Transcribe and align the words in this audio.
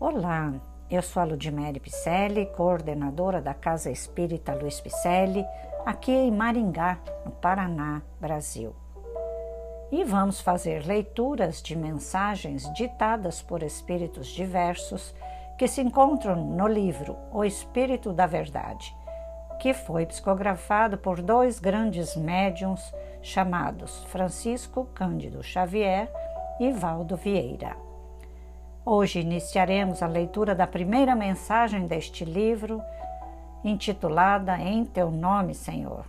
Olá, 0.00 0.54
eu 0.90 1.02
sou 1.02 1.20
a 1.20 1.26
Ludmere 1.26 1.78
Picelli, 1.78 2.46
coordenadora 2.56 3.42
da 3.42 3.52
Casa 3.52 3.90
Espírita 3.90 4.54
Luiz 4.54 4.80
Picelli, 4.80 5.44
aqui 5.84 6.10
em 6.10 6.30
Maringá, 6.30 6.98
no 7.22 7.30
Paraná, 7.30 8.00
Brasil. 8.18 8.74
E 9.92 10.02
vamos 10.02 10.40
fazer 10.40 10.86
leituras 10.86 11.60
de 11.60 11.76
mensagens 11.76 12.72
ditadas 12.72 13.42
por 13.42 13.62
espíritos 13.62 14.28
diversos 14.28 15.14
que 15.58 15.68
se 15.68 15.82
encontram 15.82 16.46
no 16.46 16.66
livro 16.66 17.18
O 17.30 17.44
Espírito 17.44 18.10
da 18.10 18.24
Verdade, 18.24 18.96
que 19.58 19.74
foi 19.74 20.06
psicografado 20.06 20.96
por 20.96 21.20
dois 21.20 21.60
grandes 21.60 22.16
médiums 22.16 22.90
chamados 23.20 24.02
Francisco 24.04 24.86
Cândido 24.94 25.42
Xavier 25.42 26.10
e 26.58 26.72
Valdo 26.72 27.18
Vieira. 27.18 27.89
Hoje 28.92 29.20
iniciaremos 29.20 30.02
a 30.02 30.08
leitura 30.08 30.52
da 30.52 30.66
primeira 30.66 31.14
mensagem 31.14 31.86
deste 31.86 32.24
livro, 32.24 32.82
intitulada 33.62 34.58
Em 34.58 34.84
Teu 34.84 35.12
Nome, 35.12 35.54
Senhor. 35.54 36.04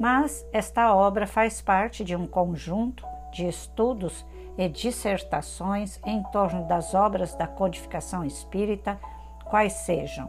Mas 0.00 0.44
esta 0.52 0.92
obra 0.92 1.28
faz 1.28 1.62
parte 1.62 2.02
de 2.02 2.16
um 2.16 2.26
conjunto 2.26 3.06
de 3.32 3.46
estudos 3.46 4.26
e 4.58 4.68
dissertações 4.68 6.00
em 6.04 6.24
torno 6.32 6.66
das 6.66 6.92
obras 6.92 7.36
da 7.36 7.46
codificação 7.46 8.24
espírita, 8.24 8.98
quais 9.44 9.74
sejam. 9.74 10.28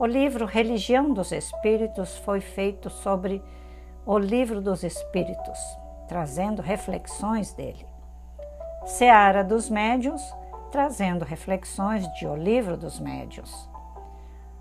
O 0.00 0.04
livro 0.04 0.46
Religião 0.46 1.14
dos 1.14 1.30
Espíritos 1.30 2.18
foi 2.18 2.40
feito 2.40 2.90
sobre 2.90 3.40
o 4.04 4.18
Livro 4.18 4.60
dos 4.60 4.82
Espíritos, 4.82 5.60
trazendo 6.08 6.60
reflexões 6.60 7.52
dele. 7.52 7.86
Seara 8.84 9.44
dos 9.44 9.68
Médiuns, 9.68 10.39
trazendo 10.70 11.24
reflexões 11.24 12.06
de 12.14 12.26
O 12.26 12.34
Livro 12.34 12.76
dos 12.76 12.98
Médiuns. 12.98 13.68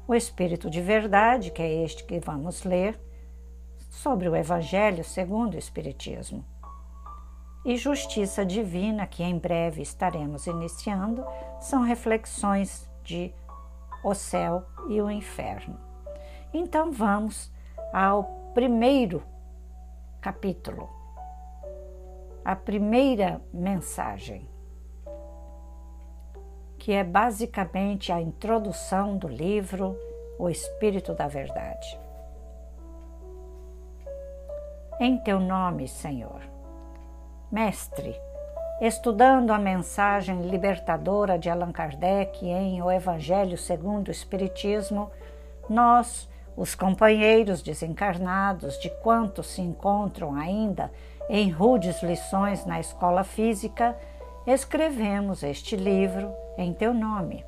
O 0.07 0.15
Espírito 0.15 0.69
de 0.69 0.81
Verdade, 0.81 1.51
que 1.51 1.61
é 1.61 1.83
este 1.83 2.03
que 2.03 2.19
vamos 2.19 2.63
ler, 2.63 2.99
sobre 3.89 4.27
o 4.27 4.35
Evangelho 4.35 5.03
segundo 5.03 5.53
o 5.53 5.57
Espiritismo. 5.57 6.43
E 7.63 7.75
Justiça 7.75 8.45
Divina, 8.45 9.05
que 9.05 9.23
em 9.23 9.37
breve 9.37 9.81
estaremos 9.81 10.47
iniciando, 10.47 11.25
são 11.59 11.83
reflexões 11.83 12.89
de 13.03 13.33
O 14.03 14.13
Céu 14.13 14.65
e 14.87 15.01
o 15.01 15.11
Inferno. 15.11 15.77
Então 16.53 16.91
vamos 16.91 17.51
ao 17.93 18.51
primeiro 18.53 19.21
capítulo 20.21 20.89
a 22.43 22.55
primeira 22.55 23.41
mensagem, 23.53 24.49
que 26.79 26.93
é 26.93 27.03
basicamente 27.03 28.11
a 28.11 28.21
introdução 28.21 29.17
do 29.17 29.27
livro 29.27 29.97
O 30.39 30.49
Espírito 30.49 31.13
da 31.13 31.27
Verdade. 31.27 31.99
Em 34.97 35.17
teu 35.17 35.39
nome, 35.39 35.87
Senhor. 35.87 36.41
Mestre, 37.51 38.15
estudando 38.81 39.51
a 39.51 39.57
mensagem 39.57 40.43
libertadora 40.43 41.37
de 41.37 41.49
Allan 41.49 41.71
Kardec 41.71 42.45
em 42.45 42.81
O 42.81 42.89
Evangelho 42.89 43.57
segundo 43.57 44.07
o 44.07 44.11
Espiritismo, 44.11 45.11
nós, 45.69 46.29
os 46.55 46.75
companheiros 46.75 47.61
desencarnados 47.61 48.79
de 48.79 48.89
quantos 49.01 49.47
se 49.47 49.61
encontram 49.61 50.33
ainda 50.33 50.89
em 51.29 51.49
rudes 51.49 52.01
lições 52.01 52.65
na 52.65 52.79
escola 52.79 53.23
física, 53.23 53.97
escrevemos 54.47 55.43
este 55.43 55.75
livro 55.75 56.33
em 56.61 56.73
teu 56.73 56.93
nome. 56.93 57.45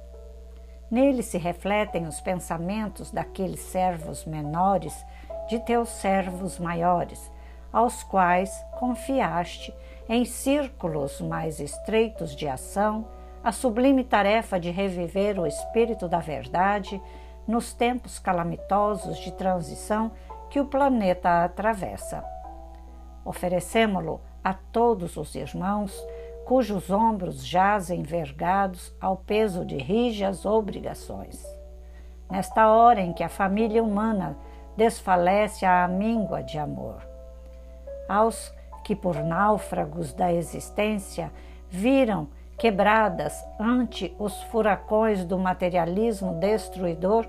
Nele 0.89 1.21
se 1.21 1.37
refletem 1.37 2.07
os 2.07 2.21
pensamentos 2.21 3.11
daqueles 3.11 3.59
servos 3.59 4.25
menores 4.25 5.05
de 5.49 5.59
teus 5.59 5.89
servos 5.89 6.57
maiores, 6.57 7.31
aos 7.73 8.03
quais 8.03 8.65
confiaste, 8.79 9.73
em 10.07 10.25
círculos 10.25 11.21
mais 11.21 11.59
estreitos 11.59 12.35
de 12.35 12.47
ação, 12.47 13.07
a 13.43 13.51
sublime 13.51 14.03
tarefa 14.03 14.59
de 14.59 14.69
reviver 14.69 15.39
o 15.39 15.47
espírito 15.47 16.07
da 16.07 16.19
verdade 16.19 17.01
nos 17.47 17.73
tempos 17.73 18.19
calamitosos 18.19 19.17
de 19.19 19.31
transição 19.31 20.11
que 20.49 20.59
o 20.59 20.65
planeta 20.65 21.43
atravessa. 21.43 22.23
Oferecemo-lo 23.25 24.21
a 24.43 24.53
todos 24.53 25.17
os 25.17 25.35
irmãos 25.35 25.93
cujos 26.45 26.89
ombros 26.89 27.45
jazem 27.45 28.03
vergados 28.03 28.93
ao 28.99 29.17
peso 29.17 29.65
de 29.65 29.77
rijas 29.77 30.45
obrigações. 30.45 31.43
Nesta 32.29 32.69
hora 32.69 33.01
em 33.01 33.13
que 33.13 33.23
a 33.23 33.29
família 33.29 33.83
humana 33.83 34.37
desfalece 34.75 35.65
à 35.65 35.87
míngua 35.87 36.41
de 36.41 36.57
amor. 36.57 37.01
Aos 38.07 38.53
que, 38.83 38.95
por 38.95 39.15
náufragos 39.15 40.13
da 40.13 40.31
existência, 40.31 41.31
viram 41.69 42.27
quebradas 42.57 43.33
ante 43.59 44.15
os 44.19 44.41
furacões 44.43 45.25
do 45.25 45.37
materialismo 45.37 46.35
destruidor 46.35 47.27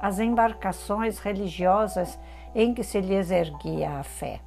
as 0.00 0.20
embarcações 0.20 1.18
religiosas 1.18 2.18
em 2.54 2.72
que 2.72 2.84
se 2.84 3.00
lhes 3.00 3.30
erguia 3.30 3.98
a 3.98 4.02
fé 4.02 4.40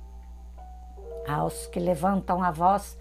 aos 1.27 1.67
que 1.67 1.79
levantam 1.79 2.43
a 2.43 2.51
voz 2.51 2.97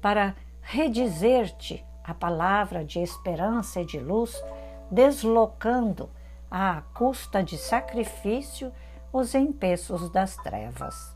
para 0.00 0.34
redizer-te 0.64 1.84
a 2.02 2.12
palavra 2.12 2.84
de 2.84 2.98
esperança 3.00 3.80
e 3.80 3.86
de 3.86 3.98
luz, 3.98 4.42
deslocando 4.90 6.10
à 6.50 6.82
custa 6.92 7.42
de 7.42 7.56
sacrifício 7.56 8.72
os 9.12 9.34
empeços 9.34 10.10
das 10.10 10.36
trevas. 10.36 11.14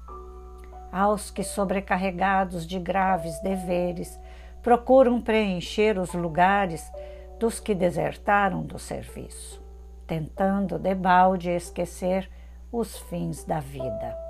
Aos 0.92 1.30
que, 1.30 1.42
sobrecarregados 1.42 2.66
de 2.66 2.78
graves 2.78 3.38
deveres, 3.40 4.18
procuram 4.62 5.20
preencher 5.20 5.98
os 5.98 6.14
lugares 6.14 6.90
dos 7.38 7.60
que 7.60 7.74
desertaram 7.74 8.62
do 8.62 8.78
serviço, 8.78 9.62
tentando 10.06 10.78
debalde 10.78 11.50
esquecer 11.50 12.30
os 12.72 12.98
fins 12.98 13.44
da 13.44 13.60
vida 13.60 14.28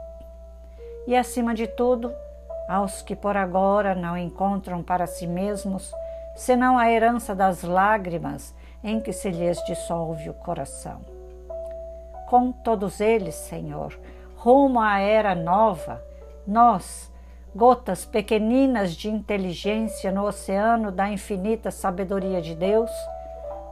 e, 1.08 1.16
acima 1.16 1.54
de 1.54 1.66
tudo, 1.66 2.14
aos 2.68 3.00
que 3.00 3.16
por 3.16 3.36
agora 3.36 3.94
não 3.94 4.16
encontram 4.16 4.82
para 4.82 5.06
si 5.06 5.26
mesmos 5.26 5.90
senão 6.36 6.78
a 6.78 6.90
herança 6.90 7.34
das 7.34 7.62
lágrimas 7.62 8.54
em 8.84 9.00
que 9.00 9.12
se 9.12 9.30
lhes 9.30 9.58
dissolve 9.64 10.30
o 10.30 10.34
coração. 10.34 11.00
Com 12.28 12.52
todos 12.52 13.00
eles, 13.00 13.34
Senhor, 13.34 13.98
rumo 14.36 14.78
à 14.78 15.00
era 15.00 15.34
nova, 15.34 16.00
nós, 16.46 17.10
gotas 17.56 18.04
pequeninas 18.04 18.94
de 18.94 19.08
inteligência 19.08 20.12
no 20.12 20.24
oceano 20.26 20.92
da 20.92 21.08
infinita 21.10 21.70
sabedoria 21.70 22.40
de 22.40 22.54
Deus, 22.54 22.90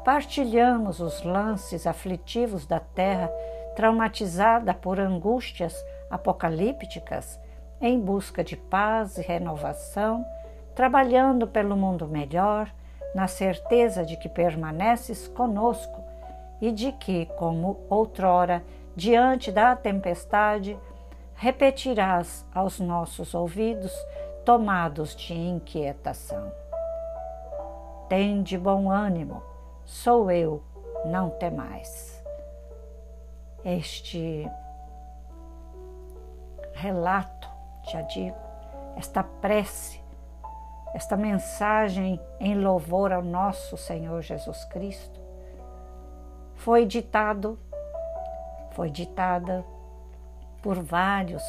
partilhamos 0.05 1.01
os 1.01 1.23
lances 1.23 1.87
aflitivos 1.87 2.67
da 2.67 2.81
terra 2.81 3.31
traumatizada 3.77 4.73
por 4.73 4.99
angústias 4.99 5.75
apocalípticas 6.11 7.39
em 7.81 8.01
busca 8.01 8.43
de 8.43 8.57
paz 8.57 9.19
e 9.19 9.23
renovação, 9.23 10.25
trabalhando 10.75 11.47
pelo 11.47 11.77
mundo 11.77 12.07
melhor, 12.07 12.73
na 13.15 13.27
certeza 13.27 14.05
de 14.05 14.17
que 14.17 14.29
permaneces 14.29 15.27
conosco 15.29 16.05
e 16.61 16.71
de 16.71 16.93
que, 16.93 17.27
como 17.37 17.81
outrora, 17.89 18.63
diante 18.95 19.53
da 19.53 19.77
tempestade, 19.77 20.79
repetirás 21.35 22.47
aos 22.55 22.81
nossos 22.81 23.35
ouvidos, 23.35 23.93
tomados 24.45 25.15
de 25.15 25.35
inquietação. 25.35 26.53
Tem 28.09 28.43
de 28.43 28.57
bom 28.57 28.91
ânimo, 28.91 29.43
sou 29.85 30.31
eu, 30.31 30.63
não 31.05 31.31
temais. 31.31 32.23
Este 33.65 34.49
relato, 36.73 37.49
já 37.91 38.03
digo, 38.03 38.37
esta 38.97 39.23
prece, 39.23 40.01
esta 40.95 41.17
mensagem 41.17 42.21
em 42.41 42.55
louvor 42.55 43.13
ao 43.13 43.23
nosso 43.23 43.77
Senhor 43.77 44.23
Jesus 44.23 44.65
Cristo, 44.65 45.21
foi 46.55 46.87
ditado, 46.87 47.59
foi 48.73 48.91
ditada 48.91 49.65
por 50.63 50.83
vários, 50.83 51.45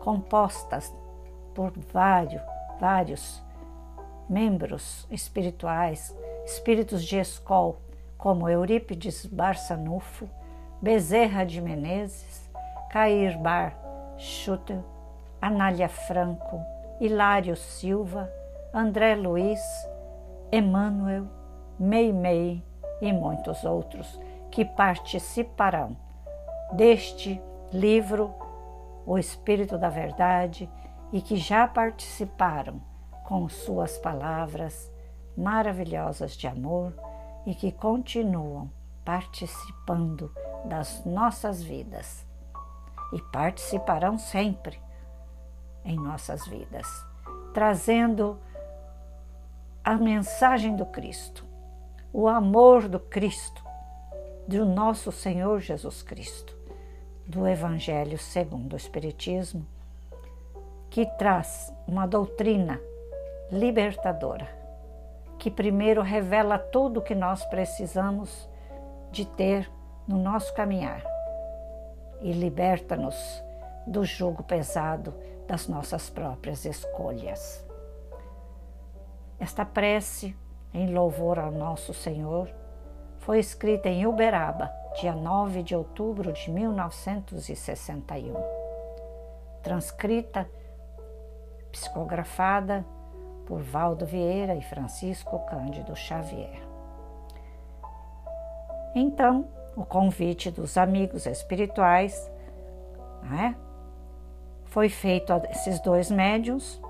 compostas 0.00 0.92
por 1.54 1.72
vários, 1.92 2.42
vários 2.80 3.42
membros 4.28 5.06
espirituais, 5.10 6.16
espíritos 6.44 7.04
de 7.04 7.18
escol, 7.18 7.78
como 8.18 8.48
Eurípides 8.48 9.26
Barçanufo, 9.26 10.28
Bezerra 10.80 11.44
de 11.44 11.60
Menezes, 11.60 12.50
Cair 12.90 13.38
Bar 13.38 13.76
Schutter, 14.18 14.80
Anália 15.46 15.90
Franco, 15.90 16.58
Hilário 16.98 17.54
Silva, 17.54 18.32
André 18.72 19.14
Luiz, 19.14 19.60
Emmanuel, 20.50 21.26
Meimei 21.78 22.64
e 23.02 23.12
muitos 23.12 23.62
outros 23.62 24.18
que 24.50 24.64
participarão 24.64 25.98
deste 26.72 27.42
livro, 27.70 28.34
O 29.04 29.18
Espírito 29.18 29.76
da 29.76 29.90
Verdade, 29.90 30.66
e 31.12 31.20
que 31.20 31.36
já 31.36 31.68
participaram 31.68 32.80
com 33.24 33.46
suas 33.46 33.98
palavras 33.98 34.90
maravilhosas 35.36 36.38
de 36.38 36.46
amor 36.46 36.94
e 37.44 37.54
que 37.54 37.70
continuam 37.70 38.70
participando 39.04 40.32
das 40.64 41.04
nossas 41.04 41.62
vidas. 41.62 42.26
E 43.12 43.20
participarão 43.30 44.16
sempre 44.16 44.82
em 45.84 45.96
nossas 45.96 46.46
vidas, 46.46 46.86
trazendo 47.52 48.38
a 49.84 49.96
mensagem 49.96 50.74
do 50.74 50.86
Cristo, 50.86 51.44
o 52.12 52.26
amor 52.26 52.88
do 52.88 52.98
Cristo, 52.98 53.62
do 54.48 54.64
nosso 54.64 55.12
Senhor 55.12 55.60
Jesus 55.60 56.02
Cristo, 56.02 56.56
do 57.26 57.46
Evangelho 57.46 58.18
segundo 58.18 58.72
o 58.72 58.76
Espiritismo, 58.76 59.66
que 60.88 61.06
traz 61.18 61.72
uma 61.86 62.06
doutrina 62.06 62.80
libertadora, 63.50 64.48
que 65.38 65.50
primeiro 65.50 66.02
revela 66.02 66.58
tudo 66.58 67.00
o 67.00 67.02
que 67.02 67.14
nós 67.14 67.44
precisamos 67.46 68.48
de 69.10 69.26
ter 69.26 69.70
no 70.06 70.16
nosso 70.16 70.54
caminhar 70.54 71.02
e 72.20 72.32
liberta-nos 72.32 73.42
do 73.86 74.04
jugo 74.04 74.42
pesado 74.42 75.14
das 75.46 75.68
nossas 75.68 76.08
próprias 76.10 76.64
escolhas. 76.64 77.64
Esta 79.38 79.64
prece, 79.64 80.36
em 80.72 80.92
louvor 80.92 81.38
ao 81.38 81.50
nosso 81.50 81.92
Senhor, 81.92 82.48
foi 83.18 83.38
escrita 83.38 83.88
em 83.88 84.06
Uberaba, 84.06 84.70
dia 85.00 85.14
9 85.14 85.62
de 85.62 85.74
outubro 85.74 86.32
de 86.32 86.50
1961. 86.50 88.34
Transcrita, 89.62 90.48
psicografada 91.72 92.84
por 93.46 93.60
Valdo 93.62 94.06
Vieira 94.06 94.54
e 94.54 94.62
Francisco 94.62 95.38
Cândido 95.46 95.96
Xavier. 95.96 96.62
Então, 98.94 99.48
o 99.76 99.84
convite 99.84 100.50
dos 100.50 100.78
amigos 100.78 101.26
espirituais 101.26 102.30
né, 103.22 103.56
foi 104.74 104.88
feito 104.88 105.32
a 105.32 105.40
esses 105.52 105.78
dois 105.78 106.10
médiums, 106.10 106.82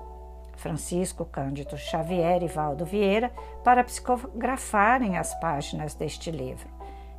Francisco 0.55 1.23
Cândido 1.23 1.77
Xavier 1.77 2.41
e 2.41 2.47
Valdo 2.47 2.83
Vieira, 2.83 3.31
para 3.63 3.83
psicografarem 3.83 5.19
as 5.19 5.35
páginas 5.35 5.93
deste 5.93 6.31
livro. 6.31 6.67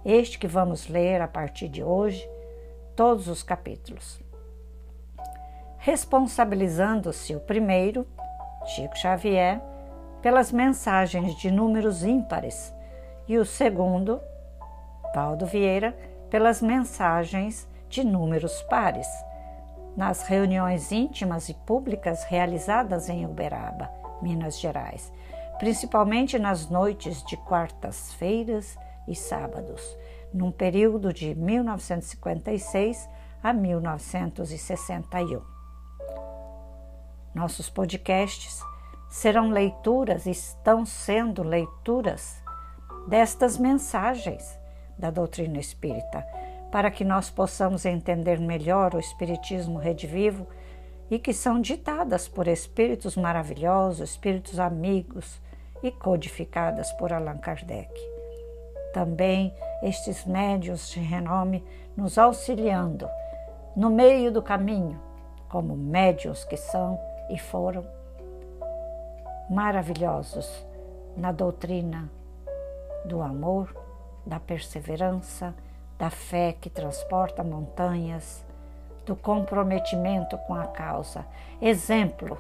Este 0.05 0.37
que 0.37 0.49
vamos 0.49 0.89
ler 0.89 1.23
a 1.23 1.29
partir 1.29 1.69
de 1.69 1.85
hoje, 1.85 2.29
todos 2.97 3.29
os 3.29 3.45
capítulos. 3.45 4.21
Responsabilizando-se 5.79 7.37
o 7.37 7.41
primeiro, 7.41 8.05
Chico 8.65 8.99
Xavier, 8.99 9.61
pelas 10.21 10.51
mensagens 10.51 11.37
de 11.37 11.49
números 11.49 12.03
ímpares, 12.03 12.75
e 13.29 13.39
o 13.39 13.45
segundo, 13.45 14.21
Valdo 15.15 15.47
Vieira, 15.47 15.97
pelas 16.29 16.61
mensagens 16.61 17.69
de 17.89 18.03
números 18.03 18.63
pares 18.63 19.07
nas 19.97 20.23
reuniões 20.29 20.93
íntimas 20.93 21.49
e 21.49 21.55
públicas 21.55 22.25
realizadas 22.25 23.09
em 23.09 23.25
Uberaba, 23.25 23.91
Minas 24.21 24.61
Gerais, 24.61 25.13
principalmente 25.59 26.39
nas 26.39 26.69
noites 26.69 27.23
de 27.25 27.37
quartas-feiras 27.39 28.79
e 29.09 29.15
sábados, 29.15 29.97
num 30.33 30.53
período 30.53 31.13
de 31.13 31.35
1956 31.35 33.09
a 33.43 33.53
1961. 33.53 35.41
Nossos 37.35 37.71
podcasts 37.71 38.61
serão 39.09 39.51
leituras, 39.51 40.27
estão 40.27 40.85
sendo 40.85 41.43
leituras 41.43 42.43
destas 43.09 43.57
mensagens 43.57 44.59
da 44.99 45.11
doutrina 45.11 45.59
espírita 45.59 46.27
para 46.71 46.91
que 46.91 47.05
nós 47.05 47.31
possamos 47.31 47.85
entender 47.85 48.39
melhor 48.39 48.95
o 48.95 48.99
Espiritismo 48.99 49.79
redivivo 49.79 50.47
e 51.11 51.19
que 51.19 51.33
são 51.33 51.61
ditadas 51.61 52.29
por 52.29 52.49
espíritos 52.49 53.17
maravilhosos, 53.17 54.11
espíritos 54.11 54.59
amigos 54.59 55.41
e 55.83 55.91
codificadas 55.91 56.93
por 56.93 57.13
Allan 57.13 57.39
Kardec. 57.39 57.93
Também 58.93 59.55
estes 59.83 60.25
médios 60.25 60.89
de 60.91 61.01
renome 61.01 61.65
nos 61.97 62.19
auxiliando 62.19 63.09
no 63.77 63.91
meio 63.91 64.33
do 64.33 64.43
caminho, 64.43 65.01
como 65.49 65.77
médios 65.77 66.45
que 66.45 66.57
são 66.57 66.99
e 67.31 67.39
foram 67.39 67.87
maravilhosos 69.49 70.67
na 71.17 71.31
doutrina 71.31 72.11
do 73.05 73.23
amor, 73.23 73.75
da 74.25 74.41
perseverança, 74.41 75.55
da 75.99 76.11
fé 76.11 76.55
que 76.61 76.69
transporta 76.69 77.43
montanhas, 77.43 78.45
do 79.05 79.15
comprometimento 79.15 80.37
com 80.39 80.55
a 80.55 80.67
causa. 80.67 81.25
Exemplo: 81.61 82.39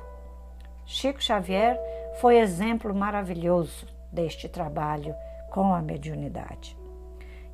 Chico 0.85 1.23
Xavier 1.23 1.79
foi 2.21 2.39
exemplo 2.39 2.95
maravilhoso 2.95 3.87
deste 4.13 4.49
trabalho 4.49 5.15
com 5.51 5.73
a 5.75 5.81
mediunidade. 5.81 6.77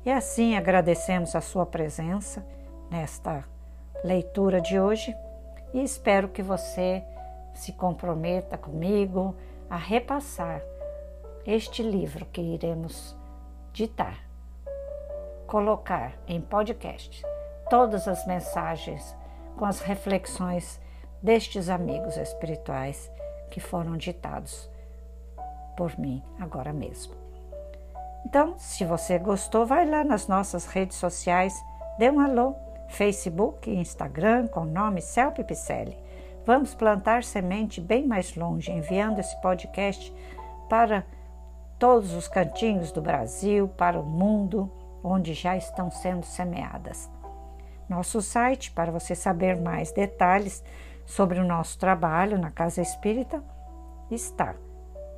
E 0.05 0.11
assim 0.11 0.55
agradecemos 0.55 1.35
a 1.35 1.41
sua 1.41 1.65
presença 1.65 2.45
nesta 2.89 3.45
leitura 4.03 4.59
de 4.59 4.79
hoje 4.79 5.15
e 5.73 5.81
espero 5.81 6.27
que 6.27 6.41
você 6.41 7.03
se 7.53 7.71
comprometa 7.71 8.57
comigo 8.57 9.35
a 9.69 9.77
repassar 9.77 10.61
este 11.45 11.81
livro 11.81 12.25
que 12.25 12.41
iremos 12.41 13.15
ditar 13.71 14.22
colocar 15.53 16.13
em 16.27 16.41
podcast 16.41 17.23
todas 17.69 18.07
as 18.07 18.25
mensagens 18.25 19.15
com 19.55 19.65
as 19.65 19.81
reflexões 19.81 20.81
destes 21.21 21.69
amigos 21.69 22.17
espirituais 22.17 23.11
que 23.51 23.59
foram 23.59 23.95
ditados 23.95 24.67
por 25.77 25.95
mim 25.99 26.23
agora 26.39 26.73
mesmo. 26.73 27.13
Então, 28.25 28.55
se 28.57 28.83
você 28.83 29.19
gostou, 29.19 29.63
vai 29.63 29.87
lá 29.87 30.03
nas 30.03 30.27
nossas 30.27 30.65
redes 30.65 30.97
sociais, 30.97 31.53
dê 31.99 32.09
um 32.09 32.19
alô, 32.19 32.55
Facebook 32.87 33.69
e 33.69 33.75
Instagram 33.75 34.47
com 34.47 34.61
o 34.61 34.65
nome 34.65 35.03
Celpe 35.03 35.43
Picelli. 35.43 35.95
Vamos 36.47 36.73
plantar 36.73 37.23
semente 37.23 37.79
bem 37.79 38.07
mais 38.07 38.35
longe, 38.35 38.71
enviando 38.71 39.19
esse 39.19 39.39
podcast 39.39 40.11
para 40.67 41.05
todos 41.77 42.11
os 42.15 42.27
cantinhos 42.27 42.91
do 42.91 43.03
Brasil, 43.03 43.67
para 43.67 43.99
o 43.99 44.03
mundo 44.03 44.81
onde 45.03 45.33
já 45.33 45.57
estão 45.57 45.91
sendo 45.91 46.25
semeadas. 46.25 47.11
Nosso 47.89 48.21
site, 48.21 48.71
para 48.71 48.91
você 48.91 49.13
saber 49.13 49.59
mais 49.59 49.91
detalhes 49.91 50.63
sobre 51.05 51.37
o 51.39 51.45
nosso 51.45 51.77
trabalho 51.77 52.39
na 52.39 52.49
Casa 52.49 52.81
Espírita, 52.81 53.43
está 54.09 54.55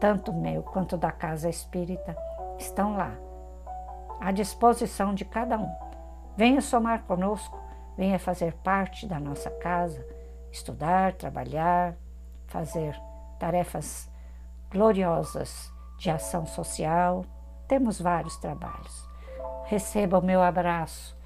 tanto 0.00 0.32
meu 0.32 0.60
quanto 0.62 0.96
da 0.96 1.12
Casa 1.12 1.48
Espírita, 1.48 2.16
estão 2.58 2.96
lá, 2.96 3.12
à 4.20 4.32
disposição 4.32 5.14
de 5.14 5.24
cada 5.24 5.56
um. 5.58 5.85
Venha 6.36 6.60
somar 6.60 7.04
conosco, 7.04 7.58
venha 7.96 8.18
fazer 8.18 8.52
parte 8.54 9.06
da 9.06 9.18
nossa 9.18 9.50
casa, 9.50 10.06
estudar, 10.52 11.14
trabalhar, 11.14 11.94
fazer 12.46 12.94
tarefas 13.38 14.10
gloriosas 14.70 15.72
de 15.98 16.10
ação 16.10 16.44
social. 16.44 17.24
Temos 17.66 18.00
vários 18.00 18.36
trabalhos. 18.36 19.08
Receba 19.64 20.18
o 20.18 20.24
meu 20.24 20.42
abraço, 20.42 21.16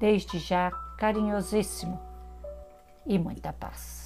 desde 0.00 0.38
já 0.38 0.70
carinhosíssimo 0.96 2.00
e 3.04 3.18
muita 3.18 3.52
paz. 3.52 4.05